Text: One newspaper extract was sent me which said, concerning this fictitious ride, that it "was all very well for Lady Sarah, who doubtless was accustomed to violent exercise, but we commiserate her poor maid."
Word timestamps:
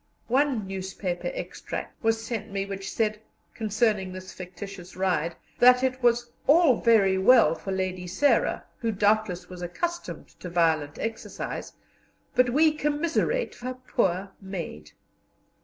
One 0.29 0.65
newspaper 0.65 1.29
extract 1.31 2.01
was 2.03 2.25
sent 2.25 2.49
me 2.51 2.65
which 2.65 2.91
said, 2.91 3.21
concerning 3.53 4.11
this 4.11 4.33
fictitious 4.33 4.95
ride, 4.95 5.35
that 5.59 5.83
it 5.83 6.01
"was 6.01 6.31
all 6.47 6.77
very 6.77 7.19
well 7.19 7.53
for 7.53 7.71
Lady 7.71 8.07
Sarah, 8.07 8.63
who 8.79 8.91
doubtless 8.91 9.47
was 9.47 9.61
accustomed 9.61 10.29
to 10.39 10.49
violent 10.49 10.97
exercise, 10.97 11.73
but 12.33 12.49
we 12.49 12.71
commiserate 12.71 13.53
her 13.57 13.75
poor 13.75 14.31
maid." 14.41 14.91